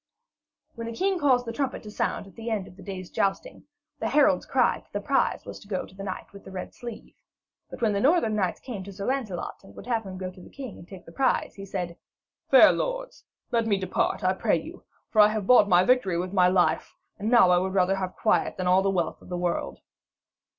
[0.73, 3.65] When the king caused the trumpet to sound the end of the day's jousting,
[3.99, 6.73] the heralds cried that the prize was to go to the knight with the red
[6.73, 7.13] sleeve.
[7.69, 10.41] But when the northern knights came to Sir Lancelot and would have him go to
[10.41, 11.97] the king and take the prize, he said:
[12.49, 14.85] 'Fair lords, let me depart, I pray you.
[15.11, 18.15] For I have bought my victory with my life; and now I would rather have
[18.15, 19.81] quiet than all the wealth of the world.'